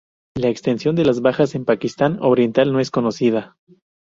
La 0.35 0.49
extensión 0.49 0.95
de 0.95 1.05
las 1.05 1.21
bajas 1.21 1.53
en 1.53 1.63
Pakistán 1.63 2.17
Oriental 2.23 2.73
no 2.73 2.79
es 2.79 2.89
conocida. 2.89 3.55